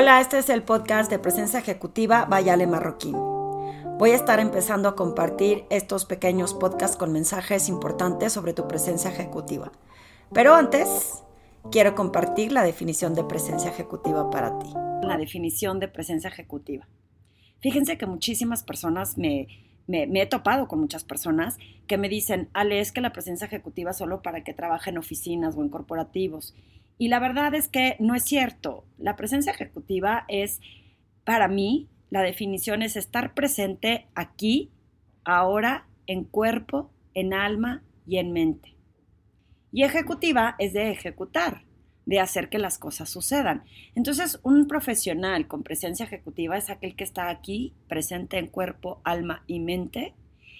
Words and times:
Hola, 0.00 0.18
este 0.22 0.38
es 0.38 0.48
el 0.48 0.62
podcast 0.62 1.10
de 1.10 1.18
Presencia 1.18 1.58
Ejecutiva 1.58 2.24
Vayale 2.24 2.66
Marroquín. 2.66 3.12
Voy 3.98 4.12
a 4.12 4.14
estar 4.14 4.40
empezando 4.40 4.88
a 4.88 4.96
compartir 4.96 5.64
estos 5.68 6.06
pequeños 6.06 6.54
podcasts 6.54 6.96
con 6.96 7.12
mensajes 7.12 7.68
importantes 7.68 8.32
sobre 8.32 8.54
tu 8.54 8.66
presencia 8.66 9.10
ejecutiva. 9.10 9.72
Pero 10.32 10.54
antes, 10.54 11.22
quiero 11.70 11.94
compartir 11.94 12.50
la 12.50 12.62
definición 12.62 13.14
de 13.14 13.24
presencia 13.24 13.68
ejecutiva 13.68 14.30
para 14.30 14.58
ti. 14.58 14.68
La 15.02 15.18
definición 15.18 15.80
de 15.80 15.88
presencia 15.88 16.30
ejecutiva. 16.30 16.88
Fíjense 17.60 17.98
que 17.98 18.06
muchísimas 18.06 18.62
personas 18.62 19.18
me, 19.18 19.48
me, 19.86 20.08
he 20.14 20.26
topado 20.26 20.66
con 20.66 20.80
muchas 20.80 21.04
personas 21.04 21.58
que 21.86 21.98
me 21.98 22.08
dicen, 22.08 22.48
Ale, 22.54 22.80
es 22.80 22.90
que 22.90 23.02
la 23.02 23.12
presencia 23.12 23.48
ejecutiva 23.48 23.92
solo 23.92 24.22
para 24.22 24.44
que 24.44 24.54
trabaje 24.54 24.88
en 24.88 24.96
oficinas 24.96 25.58
o 25.58 25.60
en 25.60 25.68
corporativos. 25.68 26.54
Y 27.00 27.08
la 27.08 27.18
verdad 27.18 27.54
es 27.54 27.66
que 27.66 27.96
no 27.98 28.14
es 28.14 28.24
cierto. 28.24 28.84
La 28.98 29.16
presencia 29.16 29.52
ejecutiva 29.52 30.26
es, 30.28 30.60
para 31.24 31.48
mí, 31.48 31.88
la 32.10 32.20
definición 32.20 32.82
es 32.82 32.94
estar 32.94 33.32
presente 33.32 34.06
aquí, 34.14 34.70
ahora, 35.24 35.86
en 36.06 36.24
cuerpo, 36.24 36.90
en 37.14 37.32
alma 37.32 37.82
y 38.06 38.18
en 38.18 38.34
mente. 38.34 38.76
Y 39.72 39.84
ejecutiva 39.84 40.56
es 40.58 40.74
de 40.74 40.90
ejecutar, 40.90 41.64
de 42.04 42.20
hacer 42.20 42.50
que 42.50 42.58
las 42.58 42.76
cosas 42.76 43.08
sucedan. 43.08 43.64
Entonces, 43.94 44.38
un 44.42 44.66
profesional 44.66 45.46
con 45.48 45.62
presencia 45.62 46.04
ejecutiva 46.04 46.58
es 46.58 46.68
aquel 46.68 46.96
que 46.96 47.04
está 47.04 47.30
aquí, 47.30 47.72
presente 47.88 48.36
en 48.36 48.46
cuerpo, 48.46 49.00
alma 49.04 49.42
y 49.46 49.60
mente, 49.60 50.12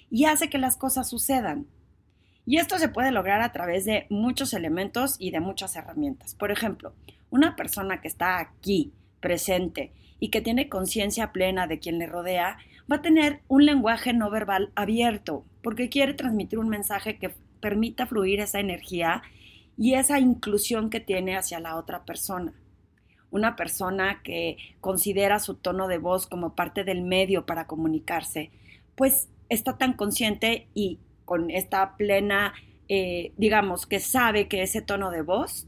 y 0.09 0.25
hace 0.25 0.49
que 0.49 0.57
las 0.57 0.75
cosas 0.75 1.07
sucedan. 1.07 1.67
Y 2.45 2.57
esto 2.57 2.79
se 2.79 2.89
puede 2.89 3.11
lograr 3.11 3.41
a 3.41 3.51
través 3.51 3.85
de 3.85 4.07
muchos 4.09 4.53
elementos 4.53 5.15
y 5.19 5.31
de 5.31 5.39
muchas 5.39 5.75
herramientas. 5.75 6.35
Por 6.35 6.51
ejemplo, 6.51 6.93
una 7.29 7.55
persona 7.55 8.01
que 8.01 8.07
está 8.07 8.39
aquí, 8.39 8.91
presente, 9.19 9.91
y 10.21 10.29
que 10.29 10.39
tiene 10.39 10.69
conciencia 10.69 11.33
plena 11.33 11.67
de 11.67 11.79
quien 11.79 11.97
le 11.97 12.05
rodea, 12.05 12.57
va 12.89 12.97
a 12.97 13.01
tener 13.01 13.41
un 13.47 13.65
lenguaje 13.65 14.13
no 14.13 14.29
verbal 14.29 14.71
abierto, 14.75 15.43
porque 15.63 15.89
quiere 15.89 16.13
transmitir 16.13 16.59
un 16.59 16.69
mensaje 16.69 17.17
que 17.17 17.33
permita 17.59 18.05
fluir 18.05 18.39
esa 18.39 18.59
energía 18.59 19.23
y 19.77 19.95
esa 19.95 20.19
inclusión 20.19 20.91
que 20.91 20.99
tiene 20.99 21.35
hacia 21.35 21.59
la 21.59 21.75
otra 21.75 22.05
persona. 22.05 22.53
Una 23.31 23.55
persona 23.55 24.21
que 24.23 24.57
considera 24.79 25.39
su 25.39 25.55
tono 25.55 25.87
de 25.87 25.97
voz 25.97 26.27
como 26.27 26.53
parte 26.53 26.83
del 26.83 27.01
medio 27.01 27.47
para 27.47 27.65
comunicarse, 27.65 28.51
pues 28.95 29.27
está 29.49 29.77
tan 29.77 29.93
consciente 29.93 30.67
y 30.75 30.99
con 31.31 31.49
esta 31.49 31.95
plena, 31.95 32.53
eh, 32.89 33.31
digamos, 33.37 33.85
que 33.85 34.01
sabe 34.01 34.49
que 34.49 34.63
ese 34.63 34.81
tono 34.81 35.11
de 35.11 35.21
voz 35.21 35.65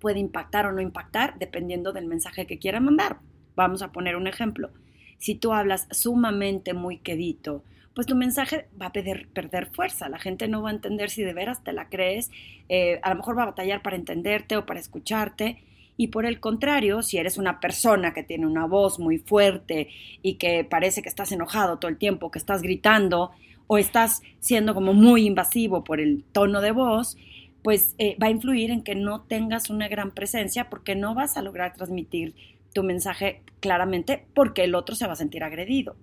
puede 0.00 0.18
impactar 0.18 0.64
o 0.64 0.72
no 0.72 0.80
impactar 0.80 1.38
dependiendo 1.38 1.92
del 1.92 2.06
mensaje 2.06 2.46
que 2.46 2.58
quiera 2.58 2.80
mandar. 2.80 3.18
Vamos 3.54 3.82
a 3.82 3.92
poner 3.92 4.16
un 4.16 4.26
ejemplo. 4.26 4.70
Si 5.18 5.34
tú 5.34 5.52
hablas 5.52 5.88
sumamente 5.90 6.72
muy 6.72 7.00
quedito, 7.00 7.64
pues 7.94 8.06
tu 8.06 8.16
mensaje 8.16 8.66
va 8.80 8.86
a 8.86 8.92
perder, 8.94 9.66
fuerza. 9.74 10.08
La 10.08 10.18
gente 10.18 10.48
no 10.48 10.62
va 10.62 10.70
a 10.70 10.72
entender 10.72 11.10
si 11.10 11.22
de 11.22 11.34
veras 11.34 11.62
te 11.62 11.74
la 11.74 11.90
crees. 11.90 12.30
Eh, 12.70 12.98
a 13.02 13.10
lo 13.10 13.16
mejor 13.16 13.36
va 13.36 13.42
a 13.42 13.52
batallar 13.52 13.82
para 13.82 13.96
entenderte 13.96 14.56
o 14.56 14.64
para 14.64 14.80
escucharte. 14.80 15.62
Y 15.96 16.08
por 16.08 16.26
el 16.26 16.40
contrario, 16.40 17.02
si 17.02 17.18
eres 17.18 17.38
una 17.38 17.60
persona 17.60 18.12
que 18.12 18.24
tiene 18.24 18.46
una 18.46 18.66
voz 18.66 18.98
muy 18.98 19.18
fuerte 19.18 19.88
y 20.22 20.34
que 20.34 20.64
parece 20.64 21.02
que 21.02 21.08
estás 21.08 21.30
enojado 21.30 21.78
todo 21.78 21.88
el 21.88 21.98
tiempo, 21.98 22.30
que 22.30 22.38
estás 22.38 22.62
gritando, 22.62 23.30
o 23.66 23.78
estás 23.78 24.22
siendo 24.40 24.74
como 24.74 24.92
muy 24.92 25.26
invasivo 25.26 25.84
por 25.84 26.00
el 26.00 26.24
tono 26.32 26.60
de 26.60 26.72
voz, 26.72 27.16
pues 27.62 27.94
eh, 27.98 28.16
va 28.22 28.26
a 28.26 28.30
influir 28.30 28.70
en 28.70 28.82
que 28.82 28.94
no 28.94 29.22
tengas 29.22 29.70
una 29.70 29.88
gran 29.88 30.10
presencia 30.10 30.68
porque 30.68 30.94
no 30.94 31.14
vas 31.14 31.36
a 31.36 31.42
lograr 31.42 31.74
transmitir 31.74 32.34
tu 32.74 32.82
mensaje 32.82 33.42
claramente 33.60 34.26
porque 34.34 34.64
el 34.64 34.74
otro 34.74 34.94
se 34.94 35.06
va 35.06 35.14
a 35.14 35.16
sentir 35.16 35.42
agredido. 35.44 35.96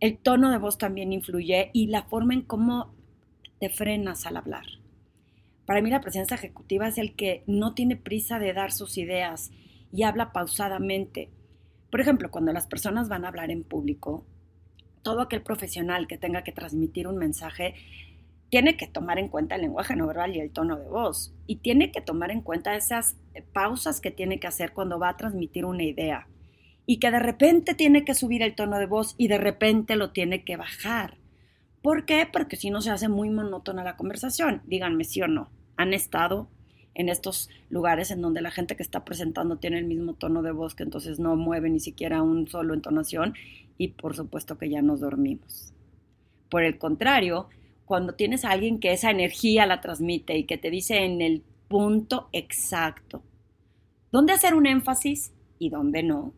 El 0.00 0.18
tono 0.18 0.50
de 0.50 0.58
voz 0.58 0.76
también 0.76 1.12
influye 1.12 1.70
y 1.72 1.86
la 1.86 2.02
forma 2.02 2.34
en 2.34 2.42
cómo 2.42 2.92
te 3.60 3.70
frenas 3.70 4.26
al 4.26 4.36
hablar. 4.36 4.64
Para 5.66 5.82
mí 5.82 5.90
la 5.90 6.00
presencia 6.00 6.36
ejecutiva 6.36 6.86
es 6.86 6.96
el 6.96 7.16
que 7.16 7.42
no 7.46 7.74
tiene 7.74 7.96
prisa 7.96 8.38
de 8.38 8.52
dar 8.52 8.72
sus 8.72 8.96
ideas 8.96 9.50
y 9.92 10.04
habla 10.04 10.32
pausadamente. 10.32 11.30
Por 11.90 12.00
ejemplo, 12.00 12.30
cuando 12.30 12.52
las 12.52 12.66
personas 12.66 13.08
van 13.08 13.24
a 13.24 13.28
hablar 13.28 13.50
en 13.50 13.64
público, 13.64 14.24
todo 15.02 15.20
aquel 15.20 15.42
profesional 15.42 16.06
que 16.06 16.18
tenga 16.18 16.42
que 16.42 16.52
transmitir 16.52 17.08
un 17.08 17.16
mensaje 17.16 17.74
tiene 18.48 18.76
que 18.76 18.86
tomar 18.86 19.18
en 19.18 19.28
cuenta 19.28 19.56
el 19.56 19.62
lenguaje 19.62 19.96
no 19.96 20.06
verbal 20.06 20.36
y 20.36 20.40
el 20.40 20.52
tono 20.52 20.76
de 20.76 20.88
voz. 20.88 21.34
Y 21.46 21.56
tiene 21.56 21.90
que 21.90 22.00
tomar 22.00 22.30
en 22.30 22.42
cuenta 22.42 22.76
esas 22.76 23.16
pausas 23.52 24.00
que 24.00 24.10
tiene 24.10 24.38
que 24.38 24.46
hacer 24.46 24.72
cuando 24.72 24.98
va 24.98 25.10
a 25.10 25.16
transmitir 25.16 25.64
una 25.64 25.82
idea. 25.82 26.28
Y 26.86 26.98
que 26.98 27.10
de 27.10 27.18
repente 27.18 27.74
tiene 27.74 28.04
que 28.04 28.14
subir 28.14 28.42
el 28.42 28.54
tono 28.54 28.78
de 28.78 28.86
voz 28.86 29.16
y 29.18 29.26
de 29.26 29.38
repente 29.38 29.96
lo 29.96 30.12
tiene 30.12 30.44
que 30.44 30.56
bajar. 30.56 31.18
¿Por 31.86 32.04
qué? 32.04 32.28
Porque 32.32 32.56
si 32.56 32.70
no 32.70 32.80
se 32.82 32.90
hace 32.90 33.08
muy 33.08 33.30
monótona 33.30 33.84
la 33.84 33.96
conversación. 33.96 34.60
Díganme 34.66 35.04
sí 35.04 35.22
o 35.22 35.28
no. 35.28 35.50
¿Han 35.76 35.94
estado 35.94 36.48
en 36.94 37.08
estos 37.08 37.48
lugares 37.70 38.10
en 38.10 38.20
donde 38.20 38.40
la 38.40 38.50
gente 38.50 38.74
que 38.74 38.82
está 38.82 39.04
presentando 39.04 39.58
tiene 39.58 39.78
el 39.78 39.84
mismo 39.84 40.14
tono 40.14 40.42
de 40.42 40.50
voz 40.50 40.74
que 40.74 40.82
entonces 40.82 41.20
no 41.20 41.36
mueve 41.36 41.70
ni 41.70 41.78
siquiera 41.78 42.22
un 42.22 42.48
solo 42.48 42.74
entonación 42.74 43.34
y 43.78 43.86
por 43.90 44.16
supuesto 44.16 44.58
que 44.58 44.68
ya 44.68 44.82
nos 44.82 44.98
dormimos. 44.98 45.74
Por 46.50 46.64
el 46.64 46.76
contrario, 46.76 47.50
cuando 47.84 48.16
tienes 48.16 48.44
a 48.44 48.50
alguien 48.50 48.80
que 48.80 48.90
esa 48.90 49.12
energía 49.12 49.64
la 49.64 49.80
transmite 49.80 50.36
y 50.36 50.42
que 50.42 50.58
te 50.58 50.72
dice 50.72 51.04
en 51.04 51.22
el 51.22 51.44
punto 51.68 52.28
exacto 52.32 53.22
dónde 54.10 54.32
hacer 54.32 54.56
un 54.56 54.66
énfasis 54.66 55.32
y 55.60 55.70
dónde 55.70 56.02
no, 56.02 56.34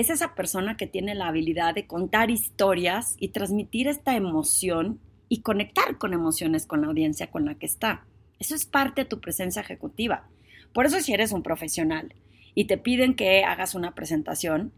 es 0.00 0.10
esa 0.10 0.34
persona 0.34 0.76
que 0.76 0.86
tiene 0.86 1.14
la 1.14 1.28
habilidad 1.28 1.74
de 1.74 1.86
contar 1.86 2.30
historias 2.30 3.16
y 3.18 3.28
transmitir 3.28 3.86
esta 3.86 4.16
emoción 4.16 4.98
y 5.28 5.42
conectar 5.42 5.98
con 5.98 6.12
emociones 6.12 6.66
con 6.66 6.80
la 6.80 6.88
audiencia 6.88 7.30
con 7.30 7.44
la 7.44 7.54
que 7.54 7.66
está. 7.66 8.04
Eso 8.38 8.54
es 8.54 8.64
parte 8.64 9.02
de 9.02 9.08
tu 9.08 9.20
presencia 9.20 9.62
ejecutiva. 9.62 10.28
Por 10.72 10.86
eso 10.86 11.00
si 11.00 11.12
eres 11.12 11.32
un 11.32 11.42
profesional 11.42 12.14
y 12.54 12.64
te 12.64 12.78
piden 12.78 13.14
que 13.14 13.44
hagas 13.44 13.74
una 13.74 13.94
presentación 13.94 14.72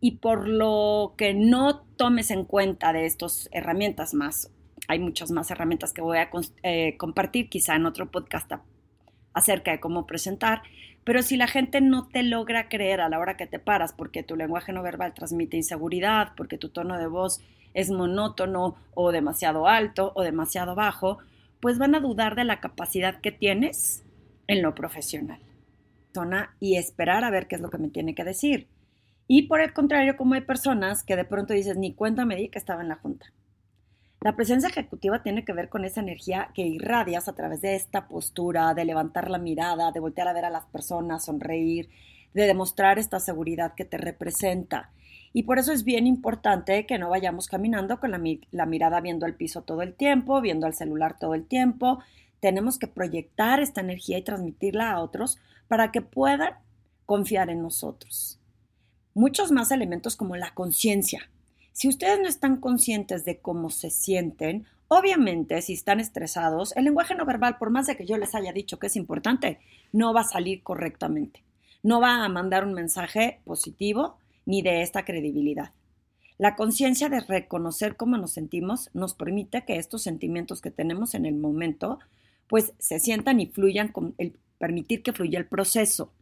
y 0.00 0.16
por 0.16 0.46
lo 0.48 1.14
que 1.16 1.32
no 1.32 1.80
tomes 1.96 2.30
en 2.30 2.44
cuenta 2.44 2.92
de 2.92 3.06
estas 3.06 3.48
herramientas 3.52 4.14
más, 4.14 4.50
hay 4.88 4.98
muchas 4.98 5.30
más 5.30 5.50
herramientas 5.50 5.92
que 5.92 6.02
voy 6.02 6.18
a 6.18 6.28
eh, 6.62 6.96
compartir 6.98 7.48
quizá 7.48 7.76
en 7.76 7.86
otro 7.86 8.10
podcast 8.10 8.52
acerca 9.34 9.70
de 9.70 9.80
cómo 9.80 10.06
presentar, 10.06 10.62
pero 11.04 11.22
si 11.22 11.36
la 11.36 11.46
gente 11.46 11.80
no 11.80 12.06
te 12.06 12.22
logra 12.22 12.68
creer 12.68 13.00
a 13.00 13.08
la 13.08 13.18
hora 13.18 13.36
que 13.36 13.46
te 13.46 13.58
paras 13.58 13.92
porque 13.92 14.22
tu 14.22 14.36
lenguaje 14.36 14.72
no 14.72 14.82
verbal 14.82 15.14
transmite 15.14 15.56
inseguridad, 15.56 16.32
porque 16.36 16.58
tu 16.58 16.68
tono 16.68 16.98
de 16.98 17.06
voz 17.06 17.40
es 17.74 17.90
monótono 17.90 18.76
o 18.94 19.12
demasiado 19.12 19.66
alto 19.66 20.12
o 20.14 20.22
demasiado 20.22 20.74
bajo, 20.74 21.18
pues 21.60 21.78
van 21.78 21.94
a 21.94 22.00
dudar 22.00 22.34
de 22.34 22.44
la 22.44 22.60
capacidad 22.60 23.20
que 23.20 23.32
tienes 23.32 24.04
en 24.46 24.62
lo 24.62 24.74
profesional. 24.74 25.40
Y 26.60 26.76
esperar 26.76 27.24
a 27.24 27.30
ver 27.30 27.46
qué 27.46 27.54
es 27.56 27.62
lo 27.62 27.70
que 27.70 27.78
me 27.78 27.88
tiene 27.88 28.14
que 28.14 28.24
decir. 28.24 28.68
Y 29.28 29.42
por 29.42 29.60
el 29.60 29.72
contrario, 29.72 30.16
como 30.16 30.34
hay 30.34 30.42
personas 30.42 31.04
que 31.04 31.16
de 31.16 31.24
pronto 31.24 31.54
dices, 31.54 31.76
ni 31.76 31.94
cuenta 31.94 32.26
me 32.26 32.36
di 32.36 32.48
que 32.48 32.58
estaba 32.58 32.82
en 32.82 32.88
la 32.88 32.96
junta. 32.96 33.32
La 34.22 34.36
presencia 34.36 34.68
ejecutiva 34.68 35.22
tiene 35.24 35.44
que 35.44 35.52
ver 35.52 35.68
con 35.68 35.84
esa 35.84 36.00
energía 36.00 36.50
que 36.54 36.62
irradias 36.62 37.26
a 37.26 37.32
través 37.32 37.60
de 37.60 37.74
esta 37.74 38.06
postura, 38.06 38.72
de 38.72 38.84
levantar 38.84 39.28
la 39.28 39.38
mirada, 39.38 39.90
de 39.90 39.98
voltear 39.98 40.28
a 40.28 40.32
ver 40.32 40.44
a 40.44 40.50
las 40.50 40.64
personas, 40.66 41.24
sonreír, 41.24 41.88
de 42.32 42.46
demostrar 42.46 43.00
esta 43.00 43.18
seguridad 43.18 43.74
que 43.74 43.84
te 43.84 43.98
representa. 43.98 44.92
Y 45.32 45.42
por 45.42 45.58
eso 45.58 45.72
es 45.72 45.82
bien 45.82 46.06
importante 46.06 46.86
que 46.86 46.98
no 46.98 47.10
vayamos 47.10 47.48
caminando 47.48 47.98
con 47.98 48.12
la, 48.12 48.66
mirada 48.66 49.00
viendo 49.00 49.26
el 49.26 49.34
piso 49.34 49.62
todo 49.62 49.82
el 49.82 49.94
tiempo, 49.94 50.40
viendo 50.40 50.66
al 50.66 50.74
celular 50.74 51.18
todo 51.18 51.34
el 51.34 51.44
tiempo. 51.44 51.98
Tenemos 52.38 52.78
que 52.78 52.86
proyectar 52.86 53.58
esta 53.58 53.80
energía 53.80 54.18
y 54.18 54.22
transmitirla 54.22 54.92
a 54.92 55.00
otros 55.00 55.38
para 55.66 55.90
que 55.90 56.00
puedan 56.00 56.54
confiar 57.06 57.50
en 57.50 57.60
nosotros. 57.60 58.38
Muchos 59.14 59.50
más 59.50 59.72
elementos 59.72 60.14
como 60.14 60.36
la 60.36 60.54
conciencia. 60.54 61.28
Si 61.72 61.88
ustedes 61.88 62.20
no 62.20 62.28
están 62.28 62.58
conscientes 62.58 63.24
de 63.24 63.38
cómo 63.38 63.70
se 63.70 63.90
sienten, 63.90 64.66
obviamente 64.88 65.62
si 65.62 65.72
están 65.72 66.00
estresados, 66.00 66.76
el 66.76 66.84
lenguaje 66.84 67.14
no 67.14 67.24
verbal, 67.24 67.56
por 67.58 67.70
más 67.70 67.86
de 67.86 67.96
que 67.96 68.06
yo 68.06 68.18
les 68.18 68.34
haya 68.34 68.52
dicho 68.52 68.78
que 68.78 68.88
es 68.88 68.96
importante, 68.96 69.58
no 69.92 70.12
va 70.12 70.20
a 70.20 70.24
salir 70.24 70.62
correctamente. 70.62 71.42
No 71.82 72.00
va 72.00 72.24
a 72.24 72.28
mandar 72.28 72.66
un 72.66 72.74
mensaje 72.74 73.40
positivo 73.44 74.16
ni 74.44 74.62
de 74.62 74.82
esta 74.82 75.04
credibilidad. 75.04 75.72
La 76.38 76.56
conciencia 76.56 77.08
de 77.08 77.20
reconocer 77.20 77.96
cómo 77.96 78.16
nos 78.16 78.32
sentimos 78.32 78.90
nos 78.94 79.14
permite 79.14 79.64
que 79.64 79.76
estos 79.76 80.02
sentimientos 80.02 80.60
que 80.60 80.70
tenemos 80.70 81.14
en 81.14 81.26
el 81.26 81.34
momento 81.34 81.98
pues 82.48 82.72
se 82.78 83.00
sientan 83.00 83.40
y 83.40 83.46
fluyan 83.46 83.88
con 83.88 84.14
el 84.18 84.36
permitir 84.58 85.02
que 85.02 85.12
fluya 85.12 85.38
el 85.38 85.46
proceso. 85.46 86.12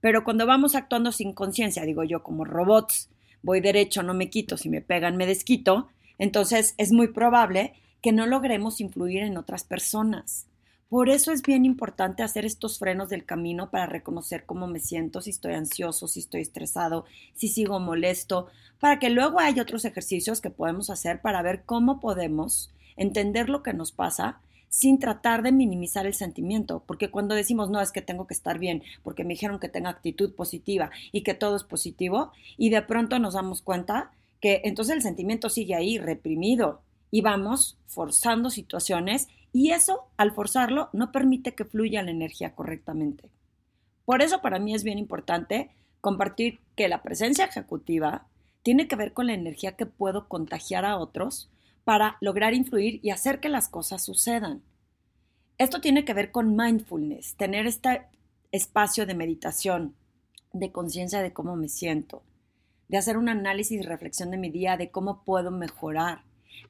Pero 0.00 0.24
cuando 0.24 0.46
vamos 0.46 0.74
actuando 0.74 1.10
sin 1.10 1.32
conciencia, 1.32 1.84
digo 1.84 2.04
yo, 2.04 2.22
como 2.22 2.44
robots, 2.44 3.08
voy 3.42 3.60
derecho, 3.60 4.02
no 4.02 4.14
me 4.14 4.30
quito, 4.30 4.56
si 4.56 4.68
me 4.68 4.80
pegan 4.80 5.16
me 5.16 5.26
desquito, 5.26 5.88
entonces 6.18 6.74
es 6.78 6.92
muy 6.92 7.08
probable 7.08 7.74
que 8.00 8.12
no 8.12 8.26
logremos 8.26 8.80
influir 8.80 9.22
en 9.22 9.36
otras 9.36 9.64
personas. 9.64 10.46
Por 10.88 11.08
eso 11.08 11.32
es 11.32 11.40
bien 11.40 11.64
importante 11.64 12.22
hacer 12.22 12.44
estos 12.44 12.78
frenos 12.78 13.08
del 13.08 13.24
camino 13.24 13.70
para 13.70 13.86
reconocer 13.86 14.44
cómo 14.44 14.66
me 14.66 14.78
siento, 14.78 15.22
si 15.22 15.30
estoy 15.30 15.54
ansioso, 15.54 16.06
si 16.06 16.20
estoy 16.20 16.42
estresado, 16.42 17.06
si 17.34 17.48
sigo 17.48 17.80
molesto, 17.80 18.48
para 18.78 18.98
que 18.98 19.08
luego 19.08 19.40
hay 19.40 19.58
otros 19.58 19.86
ejercicios 19.86 20.42
que 20.42 20.50
podemos 20.50 20.90
hacer 20.90 21.22
para 21.22 21.40
ver 21.40 21.62
cómo 21.64 21.98
podemos 21.98 22.70
entender 22.96 23.48
lo 23.48 23.62
que 23.62 23.72
nos 23.72 23.90
pasa 23.90 24.40
sin 24.72 24.98
tratar 24.98 25.42
de 25.42 25.52
minimizar 25.52 26.06
el 26.06 26.14
sentimiento, 26.14 26.82
porque 26.86 27.10
cuando 27.10 27.34
decimos, 27.34 27.68
no, 27.68 27.82
es 27.82 27.92
que 27.92 28.00
tengo 28.00 28.26
que 28.26 28.32
estar 28.32 28.58
bien, 28.58 28.82
porque 29.02 29.22
me 29.22 29.34
dijeron 29.34 29.58
que 29.58 29.68
tenga 29.68 29.90
actitud 29.90 30.34
positiva 30.34 30.90
y 31.12 31.24
que 31.24 31.34
todo 31.34 31.56
es 31.56 31.62
positivo, 31.62 32.32
y 32.56 32.70
de 32.70 32.80
pronto 32.80 33.18
nos 33.18 33.34
damos 33.34 33.60
cuenta 33.60 34.12
que 34.40 34.62
entonces 34.64 34.96
el 34.96 35.02
sentimiento 35.02 35.50
sigue 35.50 35.74
ahí 35.74 35.98
reprimido 35.98 36.80
y 37.10 37.20
vamos 37.20 37.76
forzando 37.86 38.48
situaciones 38.48 39.28
y 39.52 39.72
eso, 39.72 40.06
al 40.16 40.32
forzarlo, 40.32 40.88
no 40.94 41.12
permite 41.12 41.54
que 41.54 41.66
fluya 41.66 42.02
la 42.02 42.10
energía 42.10 42.54
correctamente. 42.54 43.28
Por 44.06 44.22
eso 44.22 44.40
para 44.40 44.58
mí 44.58 44.74
es 44.74 44.84
bien 44.84 44.96
importante 44.96 45.70
compartir 46.00 46.60
que 46.76 46.88
la 46.88 47.02
presencia 47.02 47.44
ejecutiva 47.44 48.26
tiene 48.62 48.88
que 48.88 48.96
ver 48.96 49.12
con 49.12 49.26
la 49.26 49.34
energía 49.34 49.76
que 49.76 49.84
puedo 49.84 50.28
contagiar 50.28 50.86
a 50.86 50.96
otros 50.96 51.50
para 51.84 52.16
lograr 52.20 52.54
influir 52.54 53.00
y 53.02 53.10
hacer 53.10 53.40
que 53.40 53.48
las 53.48 53.68
cosas 53.68 54.04
sucedan. 54.04 54.62
Esto 55.58 55.80
tiene 55.80 56.04
que 56.04 56.14
ver 56.14 56.30
con 56.30 56.56
mindfulness, 56.56 57.34
tener 57.36 57.66
este 57.66 58.02
espacio 58.50 59.06
de 59.06 59.14
meditación, 59.14 59.94
de 60.52 60.72
conciencia 60.72 61.22
de 61.22 61.32
cómo 61.32 61.56
me 61.56 61.68
siento, 61.68 62.22
de 62.88 62.98
hacer 62.98 63.16
un 63.16 63.28
análisis 63.28 63.80
y 63.80 63.82
reflexión 63.82 64.30
de 64.30 64.38
mi 64.38 64.50
día, 64.50 64.76
de 64.76 64.90
cómo 64.90 65.22
puedo 65.24 65.50
mejorar. 65.50 66.22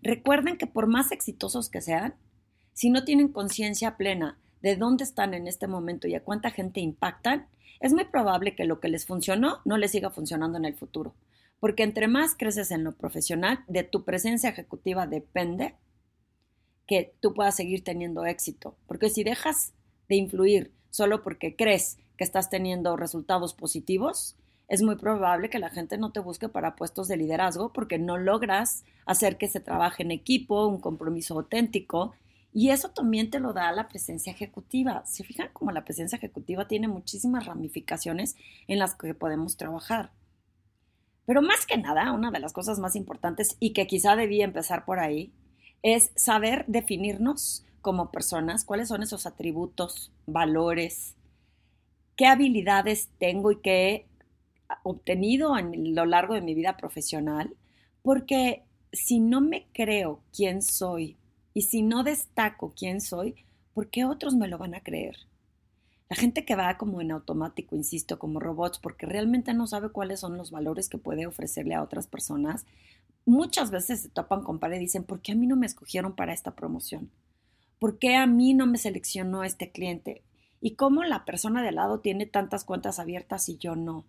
Recuerden 0.03 0.57
que 0.57 0.67
por 0.67 0.87
más 0.87 1.13
exitosos 1.13 1.69
que 1.69 1.81
sean, 1.81 2.15
si 2.73 2.91
no 2.91 3.05
tienen 3.05 3.29
conciencia 3.29 3.97
plena 3.97 4.39
de 4.63 4.77
dónde 4.77 5.05
están 5.05 5.35
en 5.35 5.49
este 5.49 5.67
momento 5.67 6.07
y 6.07 6.15
a 6.15 6.23
cuánta 6.23 6.51
gente 6.51 6.81
impactan, 6.81 7.47
es 7.81 7.93
muy 7.93 8.05
probable 8.05 8.55
que 8.55 8.65
lo 8.65 8.81
que 8.81 8.89
les 8.89 9.07
funcionó 9.07 9.59
no 9.65 9.77
les 9.77 9.91
siga 9.91 10.11
funcionando 10.11 10.57
en 10.59 10.65
el 10.65 10.75
futuro. 10.75 11.15
Porque 11.63 11.85
entre 11.85 12.09
más 12.09 12.35
creces 12.35 12.73
en 12.73 12.83
lo 12.83 12.91
profesional, 12.91 13.61
de 13.69 13.85
tu 13.85 14.05
presencia 14.05 14.51
ejecutiva 14.51 15.07
depende 15.07 15.77
que 16.89 17.15
tú 17.21 17.35
puedas 17.35 17.55
seguir 17.55 17.85
teniendo 17.85 18.27
éxito. 18.27 18.77
Porque 18.89 19.11
si 19.11 19.23
dejas 19.23 19.73
de 20.09 20.17
influir 20.17 20.73
solo 20.91 21.23
porque 21.23 21.55
crees 21.55 21.99
que 22.17 22.25
estás 22.25 22.51
teniendo 22.51 22.97
resultados 22.97 23.55
positivos, 23.55 24.35
es 24.67 24.83
muy 24.83 24.97
probable 24.97 25.51
que 25.51 25.61
la 25.61 25.71
gente 25.71 25.99
no 25.99 26.11
te 26.11 26.19
busque 26.19 26.49
para 26.49 26.75
puestos 26.75 27.07
de 27.07 27.17
liderazgo 27.17 27.73
porque 27.73 27.97
no 27.97 28.19
logras 28.19 28.83
hacer 29.07 29.39
que 29.39 29.47
se 29.47 29.61
trabaje 29.61 30.03
en 30.03 30.11
equipo, 30.11 30.67
un 30.67 30.81
compromiso 30.81 31.35
auténtico. 31.35 32.13
Y 32.53 32.71
eso 32.71 32.89
también 32.89 33.31
te 33.31 33.39
lo 33.39 33.53
da 33.53 33.71
la 33.71 33.87
presencia 33.87 34.33
ejecutiva. 34.33 35.07
Se 35.07 35.23
fijan 35.23 35.51
como 35.53 35.71
la 35.71 35.85
presencia 35.85 36.17
ejecutiva 36.17 36.67
tiene 36.67 36.89
muchísimas 36.89 37.47
ramificaciones 37.47 38.35
en 38.67 38.81
las 38.81 38.97
que 38.97 39.15
podemos 39.15 39.57
trabajar. 39.57 40.11
Pero 41.27 41.43
más 41.43 41.67
que 41.67 41.77
nada, 41.77 42.13
una 42.13 42.31
de 42.31 42.41
las 42.41 42.53
cosas 42.53 42.79
más 42.79 42.97
importantes 42.97 43.57
y 43.61 43.73
que 43.73 43.87
quizá 43.87 44.17
debía 44.17 44.45
empezar 44.45 44.85
por 44.85 44.99
ahí, 44.99 45.33
es 45.83 46.13
saber 46.17 46.65
definirnos 46.69 47.65
como 47.81 48.11
personas, 48.11 48.65
cuáles 48.65 48.89
son 48.89 49.03
esos 49.03 49.27
atributos, 49.27 50.13
valores, 50.27 51.17
qué 52.17 52.27
habilidades 52.27 53.11
tengo 53.19 53.51
y 53.51 53.61
qué 53.61 53.93
he 53.93 54.07
obtenido 54.85 55.55
a 55.55 55.63
lo 55.63 56.07
largo 56.07 56.35
de 56.35 56.41
mi 56.41 56.55
vida 56.55 56.77
profesional, 56.77 57.55
porque 58.03 58.63
si 58.93 59.19
no 59.19 59.41
me 59.41 59.67
creo 59.73 60.21
quién 60.35 60.63
soy 60.63 61.17
y 61.55 61.63
si 61.63 61.83
no 61.83 62.05
destaco 62.05 62.73
quién 62.77 63.01
soy, 63.01 63.35
¿por 63.75 63.89
qué 63.89 64.05
otros 64.05 64.35
me 64.35 64.49
lo 64.49 64.59
van 64.59 64.75
a 64.75 64.81
creer? 64.81 65.17
La 66.13 66.17
gente 66.17 66.45
que 66.45 66.57
va 66.57 66.77
como 66.77 67.01
en 67.01 67.11
automático, 67.11 67.75
insisto, 67.75 68.19
como 68.19 68.39
robots, 68.39 68.79
porque 68.79 69.07
realmente 69.07 69.55
no 69.55 69.67
sabe 69.67 69.89
cuáles 69.89 70.21
son 70.21 70.37
los 70.37 70.51
valores 70.51 70.91
que 70.91 70.99
puede 70.99 71.27
ofrecerle 71.27 71.75
a 71.75 71.83
otras 71.83 72.07
personas, 72.07 72.67
muchas 73.25 73.71
veces 73.71 74.03
se 74.03 74.11
topan 74.11 74.43
con 74.43 74.59
pared 74.59 74.77
y 74.77 74.81
dicen, 74.81 75.05
¿por 75.05 75.23
qué 75.23 75.33
a 75.33 75.35
mí 75.35 75.47
no 75.47 75.57
me 75.57 75.65
escogieron 75.65 76.15
para 76.15 76.35
esta 76.35 76.55
promoción? 76.55 77.11
¿Por 77.79 77.99
qué 77.99 78.17
a 78.17 78.27
mí 78.27 78.53
no 78.53 78.67
me 78.67 78.77
seleccionó 78.77 79.43
este 79.43 79.71
cliente? 79.73 80.23
¿Y 80.61 80.73
cómo 80.75 81.03
la 81.03 81.25
persona 81.25 81.63
de 81.63 81.73
lado 81.73 82.01
tiene 82.01 82.27
tantas 82.27 82.65
cuentas 82.65 82.99
abiertas 82.99 83.49
y 83.49 83.57
yo 83.57 83.75
no? 83.75 84.05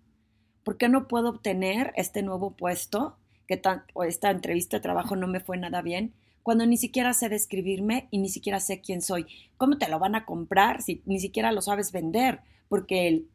¿Por 0.66 0.76
qué 0.76 0.90
no 0.90 1.08
puedo 1.08 1.30
obtener 1.30 1.94
este 1.96 2.22
nuevo 2.22 2.52
puesto? 2.52 3.16
Que 3.48 3.62
o 3.94 4.04
esta 4.04 4.30
entrevista 4.30 4.76
de 4.76 4.84
trabajo 4.84 5.16
no 5.16 5.28
me 5.28 5.40
fue 5.40 5.56
nada 5.58 5.82
bien 5.82 6.14
cuando 6.44 6.66
ni 6.66 6.78
siquiera 6.78 7.14
sé 7.14 7.30
describirme 7.30 8.08
y 8.12 8.20
ni 8.20 8.30
siquiera 8.30 8.60
sé 8.60 8.82
quién 8.82 9.02
soy. 9.02 9.26
¿Cómo 9.58 9.78
te 9.78 9.90
lo 9.90 9.98
van 9.98 10.16
a 10.16 10.26
comprar 10.26 10.82
si 10.82 11.02
ni 11.06 11.20
siquiera 11.20 11.52
lo 11.52 11.62
sabes 11.62 11.92
vender? 11.92 12.42
Porque 12.68 13.08
el, 13.08 13.30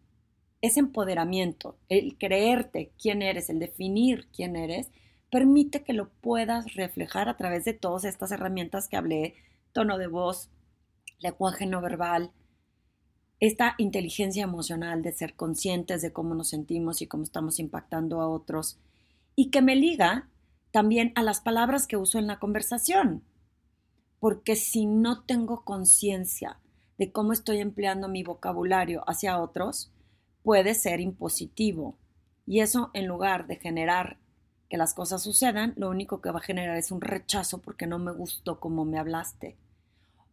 ese 0.61 0.81
empoderamiento, 0.81 1.79
el 1.89 2.17
creerte 2.19 2.93
quién 3.01 3.23
eres, 3.23 3.49
el 3.49 3.59
definir 3.59 4.29
quién 4.35 4.57
eres, 4.57 4.91
permite 5.31 5.83
que 5.83 5.95
lo 5.95 6.11
puedas 6.11 6.75
reflejar 6.75 7.29
a 7.29 7.37
través 7.37 7.65
de 7.65 7.73
todas 7.73 8.05
estas 8.05 8.31
herramientas 8.31 8.89
que 8.89 8.97
hablé, 8.97 9.35
tono 9.73 9.99
de 9.99 10.07
voz, 10.07 10.51
lenguaje 11.19 11.67
no 11.67 11.81
verbal, 11.81 12.33
esta 13.41 13.75
inteligencia 13.79 14.43
emocional 14.43 15.03
de 15.03 15.13
ser 15.13 15.35
conscientes 15.35 16.03
de 16.03 16.13
cómo 16.13 16.35
nos 16.35 16.49
sentimos 16.49 17.03
y 17.03 17.07
cómo 17.07 17.23
estamos 17.23 17.59
impactando 17.61 18.21
a 18.21 18.29
otros, 18.29 18.79
y 19.37 19.51
que 19.51 19.63
me 19.63 19.77
liga 19.77 20.29
también 20.71 21.13
a 21.15 21.23
las 21.23 21.41
palabras 21.41 21.87
que 21.87 21.97
uso 21.97 22.19
en 22.19 22.27
la 22.27 22.39
conversación. 22.39 23.25
Porque 24.21 24.57
si 24.57 24.87
no 24.87 25.23
tengo 25.23 25.65
conciencia 25.65 26.59
de 26.99 27.13
cómo 27.13 27.33
estoy 27.33 27.59
empleando 27.61 28.09
mi 28.09 28.23
vocabulario 28.23 29.05
hacia 29.07 29.41
otros, 29.41 29.93
puede 30.43 30.75
ser 30.75 31.01
impositivo. 31.01 31.97
Y 32.47 32.61
eso, 32.61 32.91
en 32.95 33.07
lugar 33.07 33.47
de 33.47 33.57
generar 33.57 34.19
que 34.69 34.77
las 34.77 34.95
cosas 34.95 35.23
sucedan, 35.23 35.73
lo 35.77 35.89
único 35.89 36.21
que 36.21 36.31
va 36.31 36.41
a 36.41 36.43
generar 36.43 36.77
es 36.77 36.91
un 36.91 37.01
rechazo 37.01 37.59
porque 37.63 37.87
no 37.87 37.99
me 37.99 38.13
gustó 38.13 38.61
cómo 38.61 38.85
me 38.85 38.99
hablaste. 38.99 39.57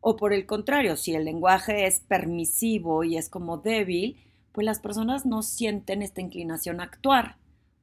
O 0.02 0.18
por 0.18 0.34
el 0.34 0.46
contrario, 0.46 0.98
si 0.98 1.16
el 1.16 1.26
lenguaje 1.26 1.86
es 1.86 2.00
permisivo 2.00 3.04
y 3.04 3.18
es 3.18 3.30
como 3.30 3.58
débil, 3.58 4.18
pues 4.52 4.66
las 4.66 4.80
personas 4.80 5.26
no 5.26 5.42
sienten 5.42 6.02
esta 6.02 6.22
inclinación 6.22 6.80
a 6.80 6.84
actuar, 6.84 7.38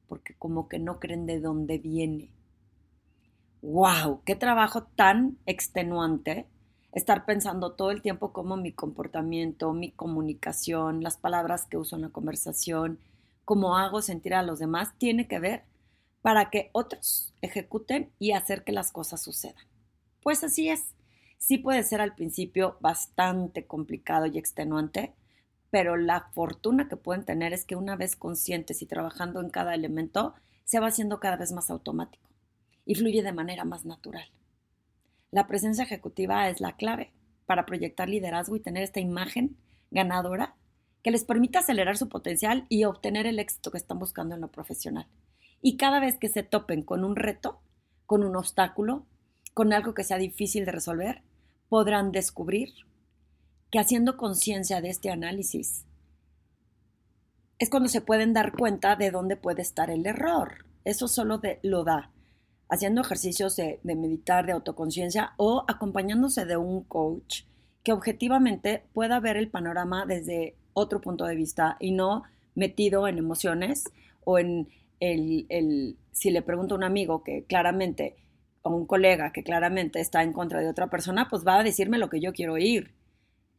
porque 0.07 0.35
como 0.35 0.67
que 0.67 0.79
no 0.79 0.99
creen 0.99 1.25
de 1.25 1.39
dónde 1.39 1.77
viene 1.77 2.29
wow, 3.63 4.21
qué 4.25 4.35
trabajo 4.35 4.83
tan 4.83 5.37
extenuante 5.45 6.45
estar 6.91 7.25
pensando 7.25 7.71
todo 7.71 7.91
el 7.91 8.01
tiempo 8.01 8.33
cómo 8.33 8.57
mi 8.57 8.73
comportamiento, 8.73 9.71
mi 9.73 9.91
comunicación, 9.91 11.01
las 11.01 11.17
palabras 11.17 11.65
que 11.65 11.77
uso 11.77 11.95
en 11.95 12.03
la 12.03 12.09
conversación, 12.09 12.99
cómo 13.45 13.77
hago 13.77 14.01
sentir 14.01 14.35
a 14.35 14.43
los 14.43 14.59
demás, 14.59 14.93
tiene 14.97 15.27
que 15.29 15.39
ver 15.39 15.63
para 16.21 16.49
que 16.49 16.69
otros 16.73 17.33
ejecuten 17.41 18.11
y 18.19 18.33
hacer 18.33 18.65
que 18.65 18.73
las 18.73 18.91
cosas 18.91 19.21
sucedan. 19.21 19.65
Pues 20.21 20.43
así 20.43 20.69
es. 20.69 20.93
Sí 21.37 21.57
puede 21.57 21.83
ser 21.83 22.01
al 22.01 22.15
principio 22.15 22.77
bastante 22.81 23.65
complicado 23.65 24.25
y 24.25 24.37
extenuante, 24.37 25.13
pero 25.71 25.95
la 25.95 26.29
fortuna 26.33 26.89
que 26.89 26.97
pueden 26.97 27.23
tener 27.23 27.53
es 27.53 27.65
que 27.65 27.75
una 27.77 27.95
vez 27.95 28.17
conscientes 28.17 28.81
y 28.81 28.85
trabajando 28.85 29.39
en 29.39 29.49
cada 29.49 29.73
elemento, 29.73 30.35
se 30.65 30.79
va 30.79 30.87
haciendo 30.87 31.19
cada 31.19 31.37
vez 31.37 31.51
más 31.53 31.69
automático 31.69 32.32
y 32.85 32.95
fluye 32.95 33.23
de 33.23 33.31
manera 33.31 33.65
más 33.65 33.85
natural. 33.85 34.29
La 35.31 35.47
presencia 35.47 35.83
ejecutiva 35.83 36.49
es 36.49 36.61
la 36.61 36.75
clave 36.75 37.11
para 37.45 37.65
proyectar 37.65 38.07
liderazgo 38.07 38.55
y 38.55 38.59
tener 38.59 38.83
esta 38.83 38.99
imagen 38.99 39.57
ganadora 39.91 40.55
que 41.01 41.11
les 41.11 41.25
permita 41.25 41.59
acelerar 41.59 41.97
su 41.97 42.07
potencial 42.07 42.65
y 42.69 42.85
obtener 42.85 43.27
el 43.27 43.39
éxito 43.39 43.71
que 43.71 43.77
están 43.77 43.99
buscando 43.99 44.35
en 44.35 44.41
lo 44.41 44.49
profesional. 44.49 45.07
Y 45.61 45.75
cada 45.75 45.99
vez 45.99 46.17
que 46.17 46.29
se 46.29 46.43
topen 46.43 46.83
con 46.83 47.03
un 47.03 47.15
reto, 47.15 47.61
con 48.05 48.23
un 48.23 48.35
obstáculo, 48.35 49.05
con 49.53 49.73
algo 49.73 49.93
que 49.93 50.03
sea 50.03 50.17
difícil 50.17 50.65
de 50.65 50.71
resolver, 50.71 51.23
podrán 51.67 52.11
descubrir 52.11 52.69
que 53.69 53.79
haciendo 53.79 54.17
conciencia 54.17 54.81
de 54.81 54.89
este 54.89 55.09
análisis 55.09 55.85
es 57.59 57.69
cuando 57.69 57.89
se 57.89 58.01
pueden 58.01 58.33
dar 58.33 58.55
cuenta 58.55 58.95
de 58.95 59.09
dónde 59.09 59.35
puede 59.35 59.61
estar 59.61 59.89
el 59.89 60.05
error. 60.05 60.65
Eso 60.85 61.07
solo 61.07 61.41
lo 61.63 61.83
da 61.83 62.12
haciendo 62.73 63.01
ejercicios 63.01 63.55
de, 63.55 63.79
meditar, 63.83 64.47
de 64.47 64.51
autoconciencia 64.51 65.33
o 65.37 65.63
acompañándose 65.67 66.45
de 66.45 66.57
un 66.57 66.83
coach 66.83 67.43
que 67.83 67.93
objetivamente 67.93 68.83
pueda 68.93 69.19
ver 69.19 69.37
el 69.37 69.47
panorama 69.49 70.07
desde 70.07 70.55
otro 70.73 70.99
punto 70.99 71.25
de 71.25 71.35
vista 71.35 71.77
y 71.79 71.91
no 71.91 72.23
metido 72.55 73.07
en 73.07 73.19
emociones 73.19 73.83
o 74.25 74.39
en 74.39 74.69
el, 74.99 75.97
si 76.13 76.31
le 76.31 76.41
pregunto 76.41 76.73
a 76.73 76.77
un 76.79 76.83
amigo 76.83 77.23
que 77.23 77.43
claramente, 77.43 78.15
o 78.63 78.71
un 78.71 78.87
colega 78.87 79.31
que 79.31 79.43
claramente 79.43 79.99
está 79.99 80.23
en 80.23 80.33
contra 80.33 80.59
de 80.59 80.69
otra 80.69 80.89
persona, 80.89 81.29
pues 81.29 81.45
va 81.45 81.59
a 81.59 81.63
decirme 81.63 81.99
lo 81.99 82.09
que 82.09 82.21
yo 82.21 82.33
quiero 82.33 82.53
oír. 82.53 82.95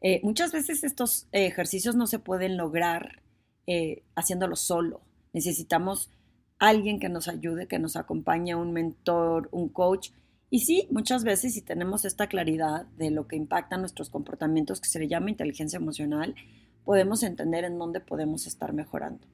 Eh, 0.00 0.21
muchas 0.25 0.50
veces 0.50 0.83
estos 0.83 1.28
ejercicios 1.30 1.94
no 1.94 2.09
se 2.09 2.18
pueden 2.18 2.56
lograr 2.56 3.23
eh, 3.68 4.02
haciéndolo 4.16 4.56
solo. 4.56 5.02
Necesitamos 5.33 6.11
alguien 6.59 7.01
que 7.01 7.09
nos 7.09 7.29
ayude, 7.29 7.67
que 7.67 7.79
nos 7.79 7.97
acompañe, 7.97 8.55
un 8.55 8.73
mentor, 8.73 9.49
un 9.53 9.69
coach, 9.69 10.11
Y 10.51 10.61
sí, 10.61 10.87
muchas 10.91 11.25
veces 11.25 11.55
si 11.55 11.63
tenemos 11.63 12.05
esta 12.05 12.29
claridad 12.29 12.87
de 12.97 13.11
lo 13.11 13.27
que 13.27 13.35
impacta 13.35 13.77
nuestros 13.77 14.09
comportamientos, 14.09 14.81
que 14.81 14.89
se 14.89 15.01
le 15.01 15.09
llama 15.09 15.31
inteligencia 15.31 15.79
emocional, 15.79 16.37
podemos 16.85 17.25
entender 17.25 17.65
en 17.65 17.79
dónde 17.79 18.01
podemos 18.01 18.47
estar 18.47 18.73
mejorando. 18.73 19.27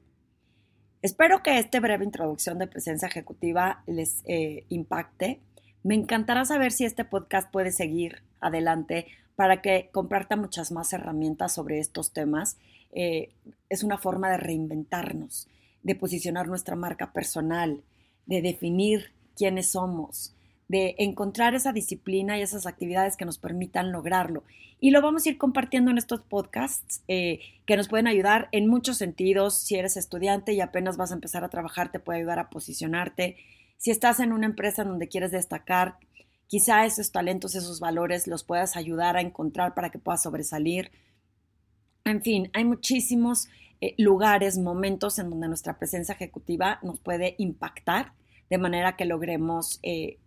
Espero 1.03 1.43
que 1.43 1.59
esta 1.59 1.81
breve 1.81 2.05
introducción 2.05 2.59
de 2.59 2.67
presencia 2.67 3.09
ejecutiva 3.09 3.83
les 3.87 4.23
eh, 4.27 4.65
impacte. 4.69 5.41
Me 5.83 5.95
encantará 5.95 6.45
saber 6.45 6.73
si 6.73 6.85
este 6.85 7.05
podcast 7.05 7.51
puede 7.51 7.73
seguir 7.73 8.23
adelante 8.41 9.07
para 9.35 9.63
que 9.63 9.89
comparta 9.93 10.37
muchas 10.37 10.71
más 10.73 10.93
herramientas 10.93 11.55
sobre 11.55 11.79
estos 11.79 12.13
temas. 12.13 12.59
Eh, 12.93 13.33
es 13.71 13.83
una 13.83 13.97
forma 13.97 14.31
de 14.31 14.37
reinventarnos, 14.37 15.49
de 15.83 15.95
posicionar 15.95 16.49
nuestra 16.49 16.77
marca 16.77 17.13
personal, 17.13 17.83
de 18.27 18.43
definir 18.43 19.13
quiénes 19.37 19.73
somos, 19.73 20.35
de 20.69 20.95
encontrar 20.99 21.55
esa 21.55 21.73
disciplina 21.73 22.39
y 22.39 22.43
esas 22.43 22.67
actividades 22.67 23.17
que 23.17 23.25
nos 23.25 23.39
permitan 23.39 23.91
lograrlo. 23.91 24.45
Y 24.79 24.91
lo 24.91 25.03
vamos 25.03 25.27
a 25.27 25.31
ir 25.31 25.39
compartiendo 25.39 25.91
en 25.91 25.99
estos 25.99 26.23
podcasts 26.23 27.03
eh, 27.09 27.41
que 27.67 27.77
nos 27.77 27.89
pueden 27.89 28.07
ayudar 28.07 28.49
en 28.53 28.69
muchos 28.69 28.97
sentidos. 28.97 29.59
Si 29.59 29.75
eres 29.75 29.97
estudiante 29.97 30.53
y 30.53 30.61
apenas 30.61 30.97
vas 30.97 31.11
a 31.11 31.15
empezar 31.15 31.45
a 31.45 31.51
trabajar, 31.51 31.91
te 31.91 31.99
puede 31.99 32.21
ayudar 32.21 32.39
a 32.39 32.51
posicionarte. 32.51 33.37
Si 33.77 33.91
estás 33.91 34.21
en 34.21 34.33
una 34.33 34.47
empresa 34.47 34.85
donde 34.85 35.09
quieres 35.09 35.33
destacar, 35.33 35.97
quizá 36.47 36.85
esos 36.87 37.13
talentos, 37.13 37.55
esos 37.55 37.81
valores 37.81 38.27
los 38.27 38.45
puedas 38.45 38.77
ayudar 38.77 39.17
a 39.17 39.21
encontrar 39.21 39.75
para 39.75 39.91
que 39.91 39.99
puedas 39.99 40.23
sobresalir. 40.23 40.91
En 42.05 42.23
fin, 42.23 42.51
hay 42.55 42.65
muchísimos 42.65 43.49
eh, 43.81 43.95
lugares, 43.99 44.59
momentos 44.59 45.19
en 45.19 45.31
donde 45.31 45.49
nuestra 45.49 45.79
presencia 45.79 46.15
ejecutiva 46.15 46.79
nos 46.83 47.01
puede 47.01 47.35
impactar 47.39 48.13
de 48.49 48.59
manera 48.59 48.97
que 48.97 49.05
logremos 49.05 49.79
eh, 49.83 50.19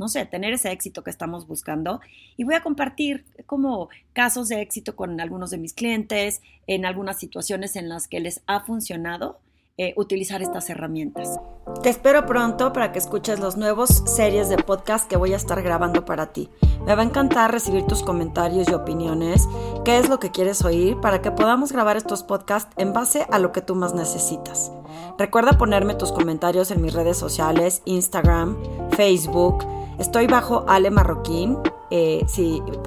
no 0.00 0.08
sé, 0.08 0.24
tener 0.24 0.54
ese 0.54 0.72
éxito 0.72 1.04
que 1.04 1.10
estamos 1.10 1.46
buscando. 1.46 2.00
Y 2.38 2.44
voy 2.44 2.54
a 2.54 2.62
compartir 2.62 3.26
como 3.44 3.90
casos 4.14 4.48
de 4.48 4.62
éxito 4.62 4.96
con 4.96 5.20
algunos 5.20 5.50
de 5.50 5.58
mis 5.58 5.74
clientes, 5.74 6.40
en 6.66 6.86
algunas 6.86 7.18
situaciones 7.18 7.76
en 7.76 7.90
las 7.90 8.08
que 8.08 8.18
les 8.18 8.40
ha 8.46 8.60
funcionado 8.60 9.40
eh, 9.76 9.92
utilizar 9.96 10.40
estas 10.40 10.70
herramientas. 10.70 11.38
Te 11.82 11.88
espero 11.88 12.26
pronto 12.26 12.72
para 12.72 12.92
que 12.92 12.98
escuches 12.98 13.40
los 13.40 13.56
nuevos 13.56 13.88
series 14.06 14.48
de 14.48 14.56
podcast 14.56 15.08
que 15.08 15.16
voy 15.16 15.32
a 15.32 15.36
estar 15.36 15.62
grabando 15.62 16.04
para 16.04 16.32
ti. 16.32 16.50
Me 16.84 16.94
va 16.94 17.02
a 17.02 17.04
encantar 17.04 17.52
recibir 17.52 17.84
tus 17.86 18.02
comentarios 18.02 18.68
y 18.68 18.74
opiniones, 18.74 19.48
qué 19.84 19.98
es 19.98 20.08
lo 20.08 20.18
que 20.18 20.30
quieres 20.30 20.64
oír 20.64 21.00
para 21.00 21.22
que 21.22 21.30
podamos 21.30 21.72
grabar 21.72 21.96
estos 21.96 22.22
podcasts 22.22 22.74
en 22.76 22.92
base 22.92 23.26
a 23.30 23.38
lo 23.38 23.52
que 23.52 23.62
tú 23.62 23.74
más 23.74 23.94
necesitas. 23.94 24.72
Recuerda 25.18 25.58
ponerme 25.58 25.94
tus 25.94 26.12
comentarios 26.12 26.70
en 26.70 26.82
mis 26.82 26.92
redes 26.92 27.16
sociales, 27.16 27.82
Instagram, 27.84 28.56
Facebook, 28.90 29.64
Estoy 30.00 30.26
bajo 30.26 30.64
Ale 30.66 30.90
Marroquín, 30.90 31.58
eh, 31.90 32.24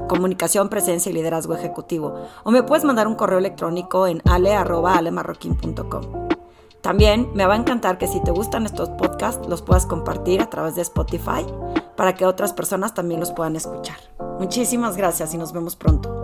comunicación, 0.10 0.68
presencia 0.68 1.12
y 1.12 1.14
liderazgo 1.14 1.54
ejecutivo. 1.54 2.16
O 2.44 2.50
me 2.50 2.64
puedes 2.64 2.84
mandar 2.84 3.08
un 3.08 3.14
correo 3.14 3.38
electrónico 3.38 4.08
en 4.08 4.20
ale.alemarroquín.com. 4.26 6.23
También 6.84 7.32
me 7.34 7.46
va 7.46 7.54
a 7.54 7.58
encantar 7.58 7.98
que 7.98 8.08
si 8.08 8.22
te 8.22 8.32
gustan 8.32 8.66
estos 8.66 8.90
podcasts 8.90 9.48
los 9.48 9.62
puedas 9.62 9.86
compartir 9.86 10.42
a 10.42 10.50
través 10.50 10.76
de 10.76 10.82
Spotify 10.82 11.46
para 11.96 12.14
que 12.14 12.26
otras 12.26 12.52
personas 12.52 12.94
también 12.94 13.22
los 13.22 13.32
puedan 13.32 13.56
escuchar. 13.56 13.96
Muchísimas 14.38 14.98
gracias 14.98 15.34
y 15.34 15.38
nos 15.38 15.54
vemos 15.54 15.78
pronto. 15.78 16.23